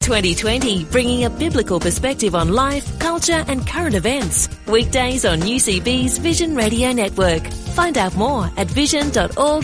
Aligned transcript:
2020, 0.00 0.84
bringing 0.86 1.24
a 1.26 1.30
biblical 1.30 1.78
perspective 1.78 2.34
on 2.34 2.48
life, 2.54 2.98
culture, 2.98 3.44
and 3.48 3.66
current 3.66 3.94
events. 3.94 4.48
Weekdays 4.66 5.26
on 5.26 5.40
UCB's 5.40 6.16
Vision 6.16 6.56
Radio 6.56 6.90
Network. 6.92 7.46
Find 7.74 7.98
out 7.98 8.16
more 8.16 8.50
at 8.56 8.66
vision.org.au. 8.66 9.60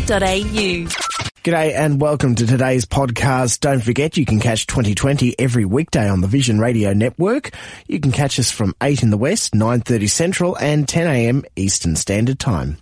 G'day 1.43 1.73
and 1.75 2.01
welcome 2.03 2.35
to 2.35 2.47
today's 2.47 2.85
podcast. 2.85 3.61
Don't 3.61 3.81
forget 3.81 4.19
you 4.19 4.27
can 4.27 4.39
catch 4.39 4.67
2020 4.67 5.37
every 5.39 5.65
weekday 5.65 6.07
on 6.09 6.21
the 6.21 6.27
Vision 6.27 6.59
Radio 6.59 6.93
Network. 6.93 7.53
You 7.87 7.99
can 7.99 8.13
catch 8.13 8.39
us 8.39 8.51
from 8.51 8.75
8 8.83 9.03
in 9.05 9.11
the 9.11 9.17
West, 9.17 9.55
9.30 9.55 10.11
Central 10.11 10.59
and 10.59 10.87
10am 10.87 11.47
Eastern 11.57 11.97
Standard 11.97 12.39
Time. 12.39 12.77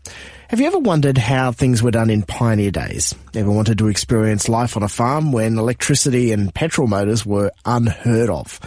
Have 0.55 0.61
you 0.61 0.69
ever 0.69 0.79
wondered 0.79 1.19
how 1.19 1.51
things 1.51 1.83
were 1.83 1.91
done 1.91 2.11
in 2.11 2.23
pioneer 2.23 2.71
days? 2.71 3.13
Ever 3.35 3.51
wanted 3.51 3.77
to 3.79 3.89
experience 3.89 4.49
life 4.49 4.77
on 4.77 4.85
a 4.85 4.89
farm 4.89 5.33
when 5.33 5.59
electricity 5.59 6.31
and 6.31 6.55
petrol 6.55 6.87
motors 6.87 7.27
were 7.27 7.51
unheard 7.65 8.31
of? 8.31 8.61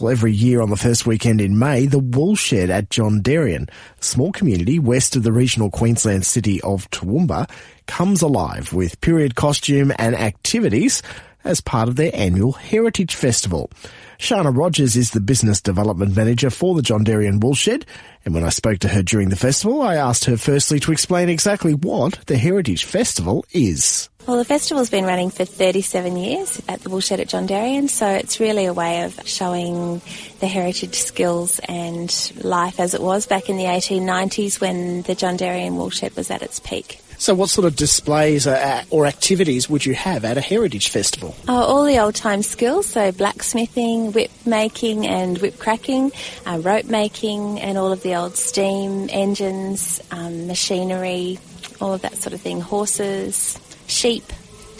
Well, 0.00 0.10
every 0.10 0.32
year 0.32 0.60
on 0.60 0.70
the 0.70 0.76
first 0.76 1.06
weekend 1.06 1.40
in 1.40 1.56
May, 1.56 1.86
the 1.86 2.00
Woolshed 2.00 2.52
at 2.52 2.90
Jondaryan, 2.90 3.70
a 3.70 4.02
small 4.02 4.32
community 4.32 4.80
west 4.80 5.14
of 5.14 5.22
the 5.22 5.30
regional 5.30 5.70
Queensland 5.70 6.26
city 6.26 6.60
of 6.62 6.90
Toowoomba, 6.90 7.48
comes 7.86 8.22
alive 8.22 8.72
with 8.72 9.00
period 9.00 9.36
costume 9.36 9.92
and 10.00 10.16
activities 10.16 11.00
as 11.44 11.60
part 11.60 11.88
of 11.88 11.96
their 11.96 12.10
annual 12.14 12.52
Heritage 12.52 13.14
Festival. 13.14 13.70
Shana 14.18 14.54
Rogers 14.54 14.96
is 14.96 15.12
the 15.12 15.20
business 15.20 15.60
development 15.60 16.14
manager 16.14 16.50
for 16.50 16.74
the 16.74 16.82
Jondaryan 16.82 17.42
Woolshed, 17.42 17.86
and 18.24 18.34
when 18.34 18.44
I 18.44 18.50
spoke 18.50 18.80
to 18.80 18.88
her 18.88 19.02
during 19.02 19.30
the 19.30 19.36
festival, 19.36 19.80
I 19.80 19.96
asked 19.96 20.26
her 20.26 20.36
firstly 20.36 20.78
to 20.80 20.92
explain 20.92 21.28
exactly 21.28 21.72
what 21.72 22.18
the 22.26 22.36
Heritage 22.36 22.84
Festival 22.84 23.44
is. 23.52 24.10
Well, 24.26 24.36
the 24.36 24.44
festival's 24.44 24.90
been 24.90 25.06
running 25.06 25.30
for 25.30 25.46
37 25.46 26.16
years 26.16 26.60
at 26.68 26.82
the 26.82 26.90
Woolshed 26.90 27.12
at 27.12 27.28
Jondaryan, 27.28 27.88
so 27.88 28.06
it's 28.06 28.38
really 28.38 28.66
a 28.66 28.72
way 28.72 29.02
of 29.02 29.18
showing 29.26 30.02
the 30.40 30.46
heritage 30.46 30.96
skills 30.96 31.58
and 31.60 32.10
life 32.44 32.78
as 32.78 32.92
it 32.92 33.00
was 33.00 33.26
back 33.26 33.48
in 33.48 33.56
the 33.56 33.64
1890s 33.64 34.60
when 34.60 35.02
the 35.02 35.16
Jondaryan 35.16 35.76
Woolshed 35.76 36.14
was 36.14 36.30
at 36.30 36.42
its 36.42 36.60
peak. 36.60 37.00
So, 37.20 37.34
what 37.34 37.50
sort 37.50 37.66
of 37.66 37.76
displays 37.76 38.46
or 38.46 39.04
activities 39.04 39.68
would 39.68 39.84
you 39.84 39.92
have 39.92 40.24
at 40.24 40.38
a 40.38 40.40
heritage 40.40 40.88
festival? 40.88 41.36
Oh, 41.48 41.62
all 41.64 41.84
the 41.84 41.98
old 41.98 42.14
time 42.14 42.42
skills, 42.42 42.86
so 42.86 43.12
blacksmithing, 43.12 44.12
whip 44.12 44.30
making, 44.46 45.06
and 45.06 45.36
whip 45.36 45.58
cracking, 45.58 46.12
uh, 46.46 46.60
rope 46.62 46.86
making, 46.86 47.60
and 47.60 47.76
all 47.76 47.92
of 47.92 48.02
the 48.02 48.14
old 48.16 48.36
steam 48.36 49.10
engines, 49.12 50.00
um, 50.10 50.46
machinery, 50.46 51.38
all 51.78 51.92
of 51.92 52.00
that 52.00 52.16
sort 52.16 52.32
of 52.32 52.40
thing, 52.40 52.62
horses, 52.62 53.60
sheep, 53.86 54.24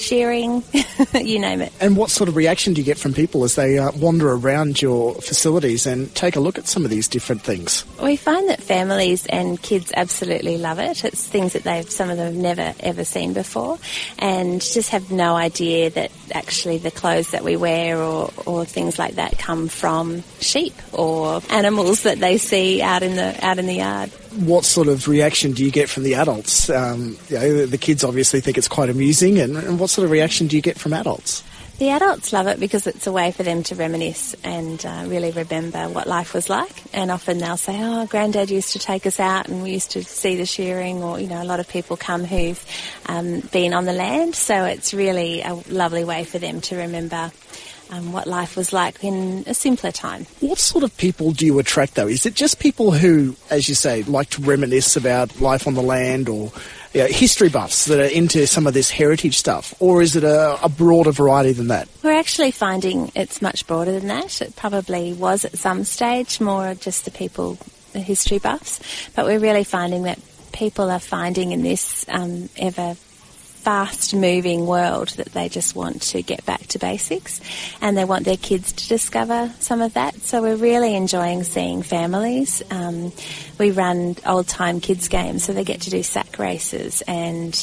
shearing, 0.00 0.62
you 1.14 1.38
name 1.38 1.60
it. 1.60 1.72
And 1.80 1.96
what 1.96 2.10
sort 2.10 2.28
of 2.28 2.36
reaction 2.36 2.74
do 2.74 2.80
you 2.80 2.84
get 2.84 2.98
from 2.98 3.12
people 3.12 3.44
as 3.44 3.54
they 3.54 3.78
uh, 3.78 3.92
wander 3.92 4.32
around 4.32 4.80
your 4.80 5.14
facilities 5.16 5.86
and 5.86 6.12
take 6.14 6.36
a 6.36 6.40
look 6.40 6.58
at 6.58 6.66
some 6.66 6.84
of 6.84 6.90
these 6.90 7.08
different 7.08 7.42
things? 7.42 7.84
We 8.02 8.16
find 8.16 8.48
that 8.48 8.62
families 8.62 9.26
and 9.26 9.60
kids 9.60 9.92
absolutely 9.96 10.58
love 10.58 10.78
it. 10.78 11.04
It's 11.04 11.26
things 11.26 11.52
that 11.52 11.64
they've 11.64 11.88
some 11.88 12.10
of 12.10 12.16
them 12.16 12.26
have 12.26 12.42
never 12.42 12.74
ever 12.80 13.04
seen 13.04 13.32
before, 13.32 13.78
and 14.18 14.60
just 14.60 14.90
have 14.90 15.10
no 15.10 15.36
idea 15.36 15.90
that 15.90 16.10
actually 16.32 16.78
the 16.78 16.90
clothes 16.90 17.30
that 17.30 17.44
we 17.44 17.56
wear 17.56 17.98
or, 17.98 18.30
or 18.46 18.64
things 18.64 18.98
like 18.98 19.16
that 19.16 19.38
come 19.38 19.68
from 19.68 20.22
sheep 20.40 20.74
or 20.92 21.40
animals 21.50 22.02
that 22.02 22.18
they 22.18 22.38
see 22.38 22.82
out 22.82 23.02
in 23.02 23.16
the 23.16 23.44
out 23.44 23.58
in 23.58 23.66
the 23.66 23.74
yard 23.74 24.10
what 24.32 24.64
sort 24.64 24.88
of 24.88 25.08
reaction 25.08 25.52
do 25.52 25.64
you 25.64 25.70
get 25.70 25.88
from 25.88 26.02
the 26.02 26.14
adults? 26.14 26.70
Um, 26.70 27.16
you 27.28 27.38
know, 27.38 27.66
the 27.66 27.78
kids 27.78 28.04
obviously 28.04 28.40
think 28.40 28.58
it's 28.58 28.68
quite 28.68 28.88
amusing, 28.88 29.38
and, 29.38 29.56
and, 29.56 29.78
what 29.80 29.90
sort 29.90 30.04
of 30.04 30.10
reaction 30.10 30.46
do 30.46 30.56
you 30.56 30.62
get 30.62 30.78
from 30.78 30.92
adults? 30.92 31.42
The 31.78 31.88
adults 31.88 32.32
love 32.32 32.46
it 32.46 32.60
because 32.60 32.86
it's 32.86 33.06
a 33.06 33.12
way 33.12 33.32
for 33.32 33.42
them 33.42 33.62
to 33.64 33.74
reminisce 33.74 34.36
and 34.44 34.84
uh, 34.84 35.04
really 35.06 35.30
remember 35.30 35.88
what 35.88 36.06
life 36.06 36.34
was 36.34 36.50
like. 36.50 36.82
And 36.92 37.10
often 37.10 37.38
they'll 37.38 37.56
say, 37.56 37.78
"Oh, 37.80 38.06
Granddad 38.06 38.50
used 38.50 38.72
to 38.72 38.78
take 38.78 39.06
us 39.06 39.18
out, 39.18 39.48
and 39.48 39.62
we 39.62 39.72
used 39.72 39.92
to 39.92 40.04
see 40.04 40.36
the 40.36 40.44
shearing." 40.44 41.02
Or 41.02 41.18
you 41.18 41.26
know, 41.26 41.42
a 41.42 41.44
lot 41.44 41.58
of 41.58 41.68
people 41.68 41.96
come 41.96 42.24
who've 42.24 42.62
um, 43.06 43.40
been 43.40 43.72
on 43.72 43.86
the 43.86 43.94
land, 43.94 44.34
so 44.34 44.64
it's 44.66 44.92
really 44.92 45.40
a 45.40 45.54
lovely 45.70 46.04
way 46.04 46.24
for 46.24 46.38
them 46.38 46.60
to 46.62 46.76
remember 46.76 47.32
um, 47.90 48.12
what 48.12 48.26
life 48.26 48.56
was 48.56 48.72
like 48.72 49.02
in 49.02 49.44
a 49.46 49.54
simpler 49.54 49.92
time. 49.92 50.26
What 50.40 50.58
sort 50.58 50.84
of 50.84 50.96
people 50.96 51.32
do 51.32 51.46
you 51.46 51.58
attract, 51.58 51.94
though? 51.94 52.06
Is 52.06 52.26
it 52.26 52.34
just 52.34 52.58
people 52.58 52.92
who, 52.92 53.36
as 53.50 53.68
you 53.68 53.74
say, 53.74 54.02
like 54.04 54.30
to 54.30 54.42
reminisce 54.42 54.96
about 54.96 55.40
life 55.40 55.66
on 55.66 55.74
the 55.74 55.82
land 55.82 56.28
or 56.28 56.52
you 56.94 57.02
know, 57.02 57.06
history 57.06 57.48
buffs 57.48 57.84
that 57.84 58.00
are 58.00 58.12
into 58.12 58.46
some 58.46 58.66
of 58.66 58.74
this 58.74 58.90
heritage 58.90 59.36
stuff, 59.36 59.74
or 59.78 60.02
is 60.02 60.16
it 60.16 60.24
a, 60.24 60.58
a, 60.62 60.68
broader 60.68 61.12
variety 61.12 61.52
than 61.52 61.68
that? 61.68 61.88
We're 62.02 62.18
actually 62.18 62.50
finding 62.50 63.12
it's 63.14 63.40
much 63.40 63.66
broader 63.66 63.92
than 63.92 64.08
that. 64.08 64.42
It 64.42 64.56
probably 64.56 65.12
was 65.12 65.44
at 65.44 65.56
some 65.56 65.84
stage 65.84 66.40
more 66.40 66.74
just 66.74 67.04
the 67.04 67.12
people, 67.12 67.58
the 67.92 68.00
history 68.00 68.38
buffs, 68.38 68.80
but 69.14 69.24
we're 69.24 69.38
really 69.38 69.64
finding 69.64 70.02
that 70.04 70.18
people 70.52 70.90
are 70.90 70.98
finding 70.98 71.52
in 71.52 71.62
this 71.62 72.04
um, 72.08 72.48
ever 72.56 72.96
fast 73.60 74.14
moving 74.14 74.66
world 74.66 75.08
that 75.10 75.32
they 75.32 75.48
just 75.48 75.76
want 75.76 76.00
to 76.00 76.22
get 76.22 76.44
back 76.46 76.66
to 76.68 76.78
basics 76.78 77.40
and 77.80 77.96
they 77.96 78.04
want 78.04 78.24
their 78.24 78.36
kids 78.36 78.72
to 78.72 78.88
discover 78.88 79.52
some 79.60 79.82
of 79.82 79.94
that. 79.94 80.14
So 80.22 80.40
we're 80.40 80.56
really 80.56 80.94
enjoying 80.94 81.44
seeing 81.44 81.82
families. 81.82 82.62
Um, 82.70 83.12
we 83.58 83.70
run 83.70 84.16
old 84.26 84.48
time 84.48 84.80
kids 84.80 85.08
games 85.08 85.44
so 85.44 85.52
they 85.52 85.64
get 85.64 85.82
to 85.82 85.90
do 85.90 86.02
sack 86.02 86.38
races 86.38 87.02
and 87.02 87.54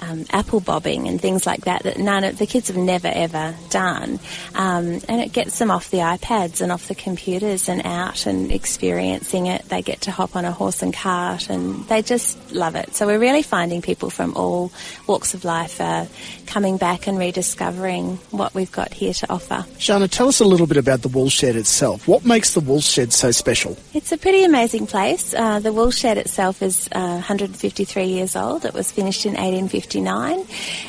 um, 0.00 0.26
apple 0.30 0.60
bobbing 0.60 1.08
and 1.08 1.20
things 1.20 1.46
like 1.46 1.62
that 1.62 1.82
that 1.82 1.98
none 1.98 2.24
of 2.24 2.38
the 2.38 2.46
kids 2.46 2.68
have 2.68 2.76
never 2.76 3.08
ever 3.08 3.54
done. 3.70 4.18
Um, 4.54 5.00
and 5.08 5.20
it 5.20 5.32
gets 5.32 5.58
them 5.58 5.70
off 5.70 5.90
the 5.90 5.98
iPads 5.98 6.60
and 6.60 6.70
off 6.70 6.88
the 6.88 6.94
computers 6.94 7.68
and 7.68 7.82
out 7.84 8.26
and 8.26 8.52
experiencing 8.52 9.46
it. 9.46 9.68
They 9.68 9.82
get 9.82 10.02
to 10.02 10.10
hop 10.10 10.36
on 10.36 10.44
a 10.44 10.52
horse 10.52 10.82
and 10.82 10.94
cart 10.94 11.50
and 11.50 11.84
they 11.88 12.02
just 12.02 12.52
love 12.52 12.74
it. 12.76 12.94
So 12.94 13.06
we're 13.06 13.18
really 13.18 13.42
finding 13.42 13.82
people 13.82 14.10
from 14.10 14.36
all 14.36 14.72
walks 15.06 15.34
of 15.34 15.44
life 15.44 15.80
are 15.80 16.06
coming 16.46 16.76
back 16.76 17.06
and 17.06 17.18
rediscovering 17.18 18.16
what 18.30 18.54
we've 18.54 18.72
got 18.72 18.92
here 18.92 19.12
to 19.12 19.32
offer. 19.32 19.64
Shana, 19.78 20.08
tell 20.08 20.28
us 20.28 20.40
a 20.40 20.44
little 20.44 20.66
bit 20.66 20.76
about 20.76 21.02
the 21.02 21.08
Woolshed 21.08 21.44
itself. 21.44 22.06
What 22.06 22.24
makes 22.24 22.54
the 22.54 22.60
Woolshed 22.60 23.12
so 23.12 23.30
special? 23.30 23.76
It's 23.94 24.12
a 24.12 24.16
pretty 24.16 24.44
amazing 24.44 24.86
place. 24.86 25.34
Uh, 25.34 25.60
the 25.60 25.72
Woolshed 25.72 26.04
itself 26.04 26.62
is 26.62 26.88
uh, 26.92 27.18
153 27.18 28.04
years 28.04 28.36
old. 28.36 28.64
It 28.64 28.74
was 28.74 28.92
finished 28.92 29.26
in 29.26 29.32
1850 29.32 29.87
1959, 29.94 30.46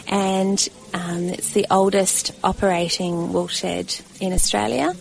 and 0.07 0.69
um, 0.93 1.29
it's 1.29 1.53
the 1.53 1.67
oldest 1.69 2.31
operating 2.43 3.31
woolshed 3.31 4.01
in 4.19 4.33
Australia. 4.33 4.93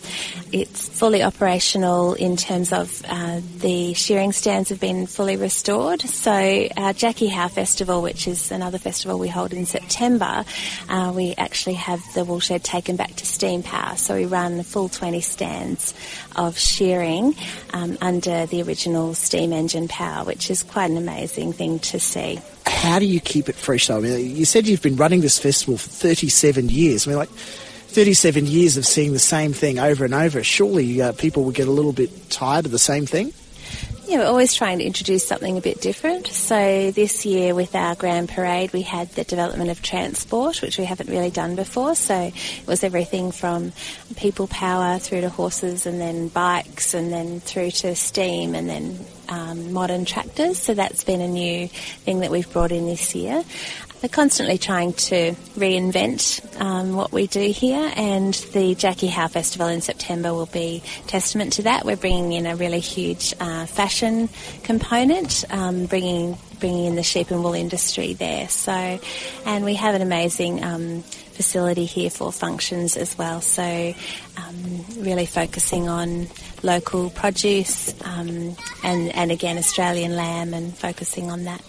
It's 0.51 0.87
fully 0.87 1.23
operational 1.23 2.13
in 2.13 2.37
terms 2.37 2.71
of 2.71 3.01
uh, 3.07 3.41
the 3.57 3.93
shearing 3.93 4.31
stands 4.31 4.69
have 4.69 4.79
been 4.79 5.07
fully 5.07 5.35
restored. 5.35 6.01
So 6.01 6.67
our 6.77 6.93
Jackie 6.93 7.27
Howe 7.27 7.47
Festival, 7.47 8.01
which 8.01 8.27
is 8.27 8.51
another 8.51 8.77
festival 8.77 9.19
we 9.19 9.27
hold 9.27 9.53
in 9.53 9.65
September, 9.65 10.45
uh, 10.89 11.11
we 11.15 11.33
actually 11.37 11.75
have 11.75 12.01
the 12.13 12.23
woolshed 12.23 12.63
taken 12.63 12.95
back 12.95 13.15
to 13.15 13.25
steam 13.25 13.63
power. 13.63 13.95
So 13.95 14.15
we 14.15 14.25
run 14.25 14.57
the 14.57 14.63
full 14.63 14.89
20 14.89 15.21
stands 15.21 15.93
of 16.35 16.57
shearing 16.57 17.35
um, 17.73 17.97
under 18.01 18.45
the 18.45 18.61
original 18.63 19.13
steam 19.13 19.53
engine 19.53 19.87
power, 19.87 20.23
which 20.23 20.49
is 20.49 20.63
quite 20.63 20.89
an 20.89 20.97
amazing 20.97 21.53
thing 21.53 21.79
to 21.79 21.99
see 21.99 22.39
how 22.69 22.99
do 22.99 23.05
you 23.05 23.19
keep 23.19 23.49
it 23.49 23.55
fresh 23.55 23.87
though? 23.87 23.97
I 23.97 24.01
mean, 24.01 24.35
you 24.35 24.45
said 24.45 24.67
you've 24.67 24.81
been 24.81 24.95
running 24.95 25.21
this 25.21 25.39
festival 25.39 25.77
for 25.77 25.89
37 25.89 26.69
years. 26.69 27.07
I 27.07 27.11
mean, 27.11 27.17
like 27.17 27.29
37 27.29 28.45
years 28.45 28.77
of 28.77 28.85
seeing 28.85 29.13
the 29.13 29.19
same 29.19 29.51
thing 29.51 29.79
over 29.79 30.05
and 30.05 30.13
over. 30.13 30.43
Surely 30.43 31.01
uh, 31.01 31.11
people 31.13 31.43
would 31.45 31.55
get 31.55 31.67
a 31.67 31.71
little 31.71 31.93
bit 31.93 32.29
tired 32.29 32.65
of 32.65 32.71
the 32.71 32.79
same 32.79 33.05
thing? 33.05 33.33
Yeah, 34.09 34.17
we're 34.21 34.25
always 34.25 34.55
trying 34.55 34.79
to 34.79 34.83
introduce 34.83 35.27
something 35.27 35.55
a 35.55 35.61
bit 35.61 35.81
different. 35.81 36.25
So 36.25 36.89
this 36.89 37.27
year 37.27 37.53
with 37.53 37.75
our 37.75 37.93
Grand 37.93 38.27
Parade, 38.27 38.73
we 38.73 38.81
had 38.81 39.07
the 39.09 39.23
development 39.23 39.69
of 39.69 39.83
transport, 39.83 40.63
which 40.63 40.79
we 40.79 40.85
haven't 40.85 41.11
really 41.11 41.29
done 41.29 41.55
before. 41.55 41.93
So 41.93 42.15
it 42.15 42.33
was 42.65 42.83
everything 42.83 43.31
from 43.31 43.71
people 44.15 44.47
power 44.47 44.97
through 44.97 45.21
to 45.21 45.29
horses 45.29 45.85
and 45.85 46.01
then 46.01 46.27
bikes 46.27 46.95
and 46.95 47.13
then 47.13 47.39
through 47.39 47.69
to 47.69 47.95
steam 47.95 48.55
and 48.55 48.67
then 48.67 48.99
um, 49.27 49.73
modern 49.73 50.05
tractors. 50.05 50.57
So 50.57 50.73
that's 50.73 51.03
been 51.03 51.21
a 51.21 51.27
new 51.27 51.67
thing 51.67 52.21
that 52.21 52.31
we've 52.31 52.51
brought 52.51 52.71
in 52.71 52.87
this 52.87 53.13
year. 53.13 53.43
We're 54.01 54.07
constantly 54.07 54.57
trying 54.57 54.93
to 54.93 55.33
reinvent 55.57 56.61
um, 56.61 56.95
what 56.95 57.11
we 57.11 57.27
do 57.27 57.51
here, 57.51 57.91
and 57.97 58.33
the 58.53 58.73
Jackie 58.73 59.07
Howe 59.07 59.27
Festival 59.27 59.67
in 59.67 59.81
September 59.81 60.33
will 60.33 60.45
be 60.45 60.81
testament 61.07 61.51
to 61.53 61.63
that. 61.63 61.83
We're 61.83 61.97
bringing 61.97 62.31
in 62.31 62.45
a 62.45 62.55
really 62.55 62.79
huge 62.79 63.33
uh, 63.41 63.65
fashion 63.65 64.29
component, 64.63 65.43
um, 65.49 65.85
bringing 65.85 66.37
bringing 66.61 66.85
in 66.85 66.95
the 66.95 67.03
sheep 67.03 67.29
and 67.29 67.43
wool 67.43 67.53
industry 67.53 68.13
there. 68.13 68.47
So, 68.47 68.99
and 69.45 69.65
we 69.65 69.75
have 69.75 69.95
an 69.95 70.01
amazing 70.01 70.63
um, 70.63 71.01
facility 71.01 71.83
here 71.83 72.09
for 72.09 72.31
functions 72.31 72.95
as 72.95 73.17
well. 73.17 73.41
So, 73.41 73.93
um, 74.37 74.85
really 74.97 75.25
focusing 75.25 75.89
on 75.89 76.29
local 76.63 77.09
produce 77.09 77.93
um, 78.05 78.55
and 78.81 79.13
and 79.13 79.29
again 79.29 79.57
Australian 79.57 80.15
lamb 80.15 80.53
and 80.53 80.73
focusing 80.73 81.29
on 81.29 81.43
that. 81.43 81.61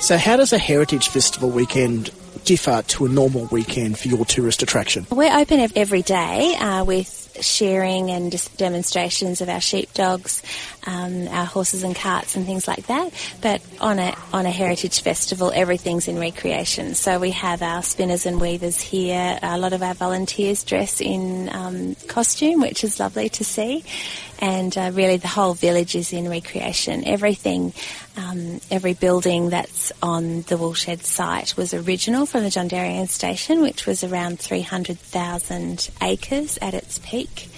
So, 0.00 0.18
how 0.18 0.36
does 0.36 0.52
a 0.52 0.58
heritage 0.58 1.08
festival 1.08 1.50
weekend 1.50 2.10
differ 2.44 2.82
to 2.82 3.06
a 3.06 3.08
normal 3.08 3.46
weekend 3.46 3.98
for 3.98 4.08
your 4.08 4.24
tourist 4.24 4.62
attraction? 4.62 5.06
We're 5.10 5.36
open 5.36 5.68
every 5.74 6.02
day 6.02 6.54
uh, 6.54 6.84
with 6.84 7.38
sharing 7.40 8.10
and 8.10 8.32
demonstrations 8.56 9.40
of 9.40 9.48
our 9.48 9.60
sheepdogs, 9.60 10.42
um, 10.86 11.28
our 11.28 11.44
horses 11.44 11.82
and 11.82 11.94
carts 11.96 12.36
and 12.36 12.46
things 12.46 12.68
like 12.68 12.86
that. 12.86 13.12
But 13.40 13.62
on 13.80 13.98
a 13.98 14.14
on 14.32 14.46
a 14.46 14.50
heritage 14.50 15.00
festival, 15.00 15.50
everything's 15.54 16.08
in 16.08 16.18
recreation. 16.18 16.94
So 16.94 17.18
we 17.18 17.30
have 17.32 17.62
our 17.62 17.82
spinners 17.82 18.26
and 18.26 18.40
weavers 18.40 18.80
here. 18.80 19.38
A 19.42 19.58
lot 19.58 19.72
of 19.72 19.82
our 19.82 19.94
volunteers 19.94 20.62
dress 20.62 21.00
in 21.00 21.48
um, 21.52 21.96
costume, 22.06 22.60
which 22.60 22.84
is 22.84 23.00
lovely 23.00 23.28
to 23.30 23.44
see. 23.44 23.82
And 24.38 24.76
uh, 24.76 24.90
really, 24.92 25.16
the 25.16 25.28
whole 25.28 25.54
village 25.54 25.94
is 25.94 26.12
in 26.12 26.28
recreation. 26.28 27.06
Everything, 27.06 27.72
um, 28.16 28.60
every 28.70 28.94
building 28.94 29.50
that's 29.50 29.92
on 30.02 30.42
the 30.42 30.56
Woolshed 30.56 31.04
site 31.04 31.56
was 31.56 31.72
original 31.72 32.26
from 32.26 32.42
the 32.42 32.50
Jondaryan 32.50 33.08
station, 33.08 33.62
which 33.62 33.86
was 33.86 34.04
around 34.04 34.38
300,000 34.38 35.90
acres 36.02 36.58
at 36.60 36.74
its 36.74 36.98
peak 36.98 37.48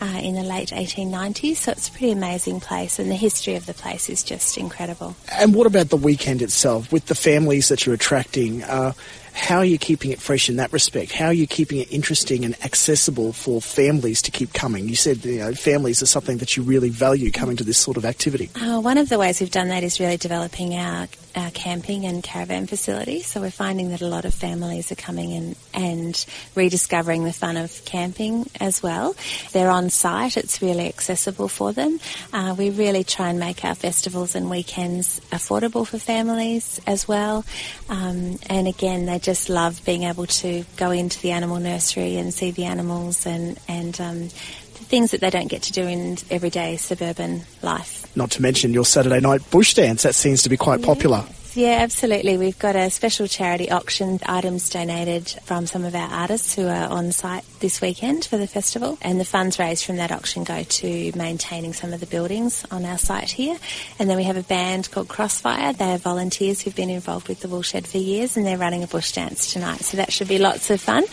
uh, 0.00 0.20
in 0.22 0.34
the 0.34 0.42
late 0.42 0.68
1890s. 0.68 1.56
So 1.56 1.72
it's 1.72 1.88
a 1.88 1.92
pretty 1.92 2.12
amazing 2.12 2.60
place, 2.60 2.98
and 2.98 3.10
the 3.10 3.16
history 3.16 3.54
of 3.54 3.66
the 3.66 3.74
place 3.74 4.08
is 4.08 4.22
just 4.22 4.56
incredible. 4.56 5.16
And 5.32 5.54
what 5.54 5.66
about 5.66 5.88
the 5.88 5.96
weekend 5.96 6.42
itself 6.42 6.92
with 6.92 7.06
the 7.06 7.14
families 7.14 7.68
that 7.68 7.84
you're 7.84 7.94
attracting? 7.94 8.62
Uh, 8.62 8.92
how 9.38 9.58
are 9.58 9.64
you 9.64 9.78
keeping 9.78 10.10
it 10.10 10.20
fresh 10.20 10.48
in 10.48 10.56
that 10.56 10.72
respect? 10.72 11.12
How 11.12 11.26
are 11.26 11.32
you 11.32 11.46
keeping 11.46 11.78
it 11.78 11.92
interesting 11.92 12.44
and 12.44 12.54
accessible 12.64 13.32
for 13.32 13.62
families 13.62 14.20
to 14.22 14.32
keep 14.32 14.52
coming? 14.52 14.88
You 14.88 14.96
said 14.96 15.24
you 15.24 15.38
know, 15.38 15.54
families 15.54 16.02
are 16.02 16.06
something 16.06 16.38
that 16.38 16.56
you 16.56 16.64
really 16.64 16.88
value 16.88 17.30
coming 17.30 17.56
to 17.56 17.64
this 17.64 17.78
sort 17.78 17.96
of 17.96 18.04
activity. 18.04 18.50
Uh, 18.56 18.80
one 18.80 18.98
of 18.98 19.08
the 19.08 19.18
ways 19.18 19.40
we've 19.40 19.50
done 19.50 19.68
that 19.68 19.84
is 19.84 20.00
really 20.00 20.16
developing 20.16 20.74
our, 20.74 21.06
our 21.36 21.50
camping 21.52 22.04
and 22.04 22.22
caravan 22.22 22.66
facilities. 22.66 23.26
So 23.26 23.40
we're 23.40 23.50
finding 23.52 23.90
that 23.90 24.02
a 24.02 24.08
lot 24.08 24.24
of 24.24 24.34
families 24.34 24.90
are 24.90 24.96
coming 24.96 25.30
in 25.30 25.54
and 25.72 26.26
rediscovering 26.56 27.22
the 27.22 27.32
fun 27.32 27.56
of 27.56 27.84
camping 27.84 28.50
as 28.60 28.82
well. 28.82 29.14
They're 29.52 29.70
on 29.70 29.88
site, 29.88 30.36
it's 30.36 30.60
really 30.60 30.88
accessible 30.88 31.48
for 31.48 31.72
them. 31.72 32.00
Uh, 32.32 32.56
we 32.58 32.70
really 32.70 33.04
try 33.04 33.30
and 33.30 33.38
make 33.38 33.64
our 33.64 33.76
festivals 33.76 34.34
and 34.34 34.50
weekends 34.50 35.20
affordable 35.30 35.86
for 35.86 35.98
families 35.98 36.80
as 36.88 37.06
well. 37.06 37.44
Um, 37.88 38.40
and 38.50 38.66
again, 38.66 39.06
they 39.06 39.20
just 39.28 39.50
love 39.50 39.84
being 39.84 40.04
able 40.04 40.24
to 40.24 40.64
go 40.78 40.90
into 40.90 41.20
the 41.20 41.32
animal 41.32 41.58
nursery 41.58 42.16
and 42.16 42.32
see 42.32 42.50
the 42.50 42.64
animals 42.64 43.26
and 43.26 43.60
and 43.68 44.00
um, 44.00 44.20
the 44.20 44.84
things 44.88 45.10
that 45.10 45.20
they 45.20 45.28
don't 45.28 45.48
get 45.48 45.60
to 45.60 45.70
do 45.70 45.82
in 45.82 46.16
everyday 46.30 46.78
suburban 46.78 47.42
life. 47.60 48.06
Not 48.16 48.30
to 48.30 48.40
mention 48.40 48.72
your 48.72 48.86
Saturday 48.86 49.20
night 49.20 49.42
bush 49.50 49.74
dance 49.74 50.02
that 50.04 50.14
seems 50.14 50.44
to 50.44 50.48
be 50.48 50.56
quite 50.56 50.80
popular. 50.80 51.26
Yeah, 51.54 51.78
absolutely. 51.80 52.36
We've 52.36 52.58
got 52.58 52.76
a 52.76 52.88
special 52.90 53.26
charity 53.26 53.70
auction, 53.70 54.20
items 54.26 54.68
donated 54.68 55.28
from 55.42 55.66
some 55.66 55.84
of 55.84 55.94
our 55.94 56.08
artists 56.08 56.54
who 56.54 56.68
are 56.68 56.88
on 56.88 57.10
site 57.10 57.42
this 57.58 57.80
weekend 57.80 58.24
for 58.26 58.36
the 58.36 58.46
festival. 58.46 58.96
And 59.02 59.18
the 59.18 59.24
funds 59.24 59.58
raised 59.58 59.84
from 59.84 59.96
that 59.96 60.12
auction 60.12 60.44
go 60.44 60.62
to 60.62 61.12
maintaining 61.16 61.72
some 61.72 61.92
of 61.92 62.00
the 62.00 62.06
buildings 62.06 62.64
on 62.70 62.84
our 62.84 62.98
site 62.98 63.30
here. 63.30 63.58
And 63.98 64.08
then 64.08 64.16
we 64.16 64.24
have 64.24 64.36
a 64.36 64.42
band 64.42 64.90
called 64.90 65.08
Crossfire. 65.08 65.72
They're 65.72 65.98
volunteers 65.98 66.60
who've 66.60 66.76
been 66.76 66.90
involved 66.90 67.28
with 67.28 67.40
the 67.40 67.48
Woolshed 67.48 67.86
for 67.86 67.98
years 67.98 68.36
and 68.36 68.46
they're 68.46 68.58
running 68.58 68.84
a 68.84 68.86
bush 68.86 69.12
dance 69.12 69.52
tonight. 69.52 69.80
So 69.80 69.96
that 69.96 70.12
should 70.12 70.28
be 70.28 70.38
lots 70.38 70.70
of 70.70 70.80
fun. 70.80 71.04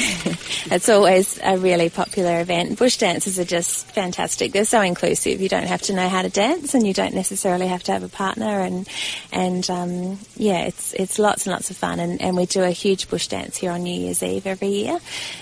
it's 0.70 0.88
always 0.88 1.38
a 1.42 1.58
really 1.58 1.90
popular 1.90 2.40
event. 2.40 2.78
Bush 2.78 2.96
dances 2.96 3.38
are 3.38 3.44
just 3.44 3.86
fantastic. 3.86 4.52
They're 4.52 4.64
so 4.64 4.80
inclusive. 4.80 5.40
You 5.40 5.48
don't 5.48 5.66
have 5.66 5.82
to 5.82 5.94
know 5.94 6.08
how 6.08 6.22
to 6.22 6.30
dance, 6.30 6.74
and 6.74 6.86
you 6.86 6.94
don't 6.94 7.14
necessarily 7.14 7.66
have 7.66 7.82
to 7.84 7.92
have 7.92 8.02
a 8.02 8.08
partner. 8.08 8.60
And 8.60 8.88
and 9.32 9.68
um, 9.68 10.18
yeah, 10.36 10.62
it's 10.62 10.94
it's 10.94 11.18
lots 11.18 11.46
and 11.46 11.52
lots 11.52 11.70
of 11.70 11.76
fun. 11.76 12.00
And, 12.00 12.20
and 12.22 12.36
we 12.36 12.46
do 12.46 12.62
a 12.62 12.70
huge 12.70 13.10
bush 13.10 13.26
dance 13.26 13.56
here 13.56 13.72
on 13.72 13.82
New 13.82 14.00
Year's 14.00 14.22
Eve 14.22 14.46
every 14.46 14.68
year. 14.68 14.98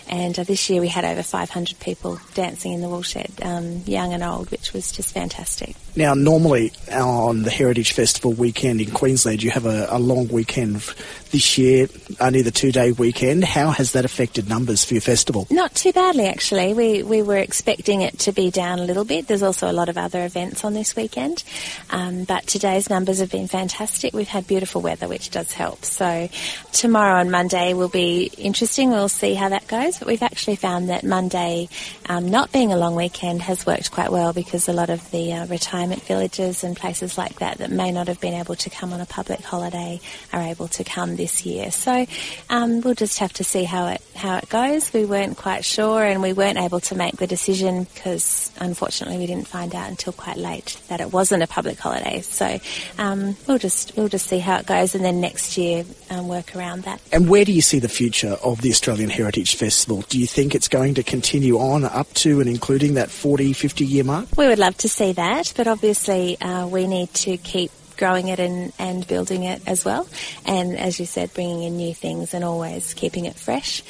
And 0.08 0.36
uh, 0.38 0.44
this 0.44 0.68
year 0.70 0.80
we 0.80 0.88
had 0.88 1.04
over 1.04 1.22
500 1.22 1.78
people 1.78 2.18
dancing 2.34 2.72
in 2.72 2.80
the 2.80 2.88
woolshed, 2.88 3.44
um, 3.44 3.82
young 3.86 4.12
and 4.12 4.22
old, 4.22 4.50
which 4.50 4.72
was 4.72 4.90
just 4.90 5.14
fantastic. 5.14 5.76
Now, 5.94 6.14
normally 6.14 6.72
on 6.92 7.42
the 7.42 7.50
Heritage 7.50 7.92
Festival 7.92 8.32
weekend 8.32 8.80
in 8.80 8.90
Queensland, 8.90 9.42
you 9.42 9.50
have 9.50 9.66
a, 9.66 9.86
a 9.90 9.98
long 9.98 10.28
weekend. 10.28 10.82
This 11.30 11.58
year, 11.58 11.88
only 12.20 12.40
the 12.40 12.50
two-day 12.50 12.92
weekend. 12.92 13.44
How 13.44 13.70
has 13.70 13.92
that 13.92 14.04
affected 14.04 14.47
numbers 14.48 14.84
for 14.84 14.94
your 14.94 15.00
festival? 15.00 15.46
Not 15.50 15.74
too 15.74 15.92
badly, 15.92 16.26
actually. 16.26 16.74
We 16.74 17.02
we 17.02 17.22
were 17.22 17.36
expecting 17.36 18.02
it 18.02 18.18
to 18.20 18.32
be 18.32 18.50
down 18.50 18.78
a 18.78 18.84
little 18.84 19.04
bit. 19.04 19.26
There's 19.26 19.42
also 19.42 19.70
a 19.70 19.72
lot 19.72 19.88
of 19.88 19.98
other 19.98 20.24
events 20.24 20.64
on 20.64 20.74
this 20.74 20.96
weekend, 20.96 21.44
um, 21.90 22.24
but 22.24 22.46
today's 22.46 22.90
numbers 22.90 23.20
have 23.20 23.30
been 23.30 23.48
fantastic. 23.48 24.14
We've 24.14 24.28
had 24.28 24.46
beautiful 24.46 24.80
weather, 24.80 25.08
which 25.08 25.30
does 25.30 25.52
help. 25.52 25.84
So 25.84 26.28
tomorrow 26.72 27.20
and 27.20 27.30
Monday 27.30 27.74
will 27.74 27.88
be 27.88 28.30
interesting. 28.38 28.90
We'll 28.90 29.08
see 29.08 29.34
how 29.34 29.48
that 29.50 29.66
goes. 29.68 29.98
But 29.98 30.08
we've 30.08 30.22
actually 30.22 30.56
found 30.56 30.88
that 30.88 31.04
Monday, 31.04 31.68
um, 32.08 32.30
not 32.30 32.52
being 32.52 32.72
a 32.72 32.76
long 32.76 32.94
weekend, 32.94 33.42
has 33.42 33.66
worked 33.66 33.90
quite 33.90 34.10
well 34.10 34.32
because 34.32 34.68
a 34.68 34.72
lot 34.72 34.90
of 34.90 35.10
the 35.10 35.32
uh, 35.32 35.46
retirement 35.46 36.02
villages 36.02 36.64
and 36.64 36.76
places 36.76 37.18
like 37.18 37.38
that 37.38 37.58
that 37.58 37.70
may 37.70 37.92
not 37.92 38.08
have 38.08 38.20
been 38.20 38.34
able 38.34 38.54
to 38.56 38.70
come 38.70 38.92
on 38.92 39.00
a 39.00 39.06
public 39.06 39.40
holiday 39.40 40.00
are 40.32 40.42
able 40.42 40.68
to 40.68 40.84
come 40.84 41.16
this 41.16 41.44
year. 41.44 41.70
So 41.70 42.06
um, 42.50 42.80
we'll 42.80 42.94
just 42.94 43.18
have 43.18 43.32
to 43.34 43.44
see 43.44 43.64
how 43.64 43.88
it 43.88 44.02
how 44.14 44.37
it 44.42 44.48
goes. 44.48 44.92
We 44.92 45.04
weren't 45.04 45.36
quite 45.36 45.64
sure, 45.64 46.02
and 46.02 46.22
we 46.22 46.32
weren't 46.32 46.58
able 46.58 46.80
to 46.80 46.94
make 46.94 47.16
the 47.16 47.26
decision 47.26 47.84
because 47.84 48.50
unfortunately 48.60 49.18
we 49.18 49.26
didn't 49.26 49.48
find 49.48 49.74
out 49.74 49.88
until 49.88 50.12
quite 50.12 50.36
late 50.36 50.80
that 50.88 51.00
it 51.00 51.12
wasn't 51.12 51.42
a 51.42 51.46
public 51.46 51.78
holiday. 51.78 52.20
So 52.20 52.58
um, 52.98 53.36
we'll 53.46 53.58
just 53.58 53.96
we'll 53.96 54.08
just 54.08 54.26
see 54.26 54.38
how 54.38 54.58
it 54.58 54.66
goes, 54.66 54.94
and 54.94 55.04
then 55.04 55.20
next 55.20 55.56
year 55.56 55.84
um, 56.10 56.28
work 56.28 56.56
around 56.56 56.82
that. 56.82 57.00
And 57.12 57.28
where 57.28 57.44
do 57.44 57.52
you 57.52 57.62
see 57.62 57.78
the 57.78 57.88
future 57.88 58.36
of 58.42 58.60
the 58.60 58.70
Australian 58.70 59.10
Heritage 59.10 59.56
Festival? 59.56 60.02
Do 60.08 60.18
you 60.18 60.26
think 60.26 60.54
it's 60.54 60.68
going 60.68 60.94
to 60.94 61.02
continue 61.02 61.58
on 61.58 61.84
up 61.84 62.12
to 62.14 62.40
and 62.40 62.48
including 62.48 62.94
that 62.94 63.10
40, 63.10 63.52
50 63.52 63.84
year 63.84 64.04
mark? 64.04 64.28
We 64.36 64.46
would 64.46 64.58
love 64.58 64.76
to 64.78 64.88
see 64.88 65.12
that, 65.12 65.52
but 65.56 65.66
obviously 65.66 66.40
uh, 66.40 66.66
we 66.66 66.86
need 66.86 67.12
to 67.14 67.36
keep 67.36 67.70
growing 67.98 68.28
it 68.28 68.38
and, 68.38 68.72
and 68.78 69.06
building 69.06 69.44
it 69.44 69.60
as 69.66 69.84
well. 69.84 70.08
And 70.46 70.78
as 70.78 70.98
you 70.98 71.06
said, 71.06 71.34
bringing 71.34 71.64
in 71.64 71.76
new 71.76 71.94
things 71.94 72.32
and 72.32 72.44
always 72.44 72.94
keeping 72.94 73.26
it 73.26 73.34
fresh. 73.34 73.82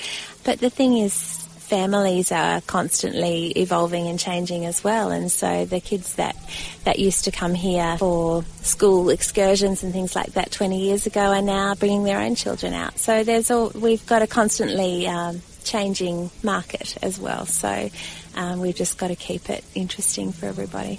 But 0.45 0.59
the 0.59 0.71
thing 0.71 0.99
is, 0.99 1.49
families 1.69 2.33
are 2.33 2.63
constantly 2.63 3.51
evolving 3.51 4.09
and 4.09 4.19
changing 4.19 4.65
as 4.65 4.83
well. 4.83 5.11
And 5.11 5.31
so 5.31 5.67
the 5.67 5.81
kids 5.81 6.15
that, 6.15 6.35
that 6.85 6.99
used 6.99 7.25
to 7.25 7.31
come 7.31 7.55
here 7.55 7.99
for 7.99 8.43
school 8.63 9.11
excursions 9.11 9.83
and 9.83 9.93
things 9.93 10.17
like 10.17 10.33
that 10.33 10.51
20 10.51 10.81
years 10.81 11.07
ago 11.07 11.21
are 11.21 11.43
now 11.43 11.75
bringing 11.75 12.05
their 12.05 12.21
own 12.21 12.35
children 12.35 12.73
out. 12.73 12.99
So 12.99 13.23
there's 13.23 13.51
all, 13.51 13.71
we've 13.75 14.05
got 14.07 14.23
a 14.23 14.27
constantly 14.27 15.07
um, 15.07 15.43
changing 15.63 16.31
market 16.43 16.97
as 17.03 17.21
well. 17.21 17.45
So 17.45 17.91
um, 18.35 18.61
we've 18.61 18.75
just 18.75 18.97
got 18.97 19.09
to 19.09 19.17
keep 19.17 19.51
it 19.51 19.63
interesting 19.75 20.33
for 20.33 20.47
everybody. 20.47 20.99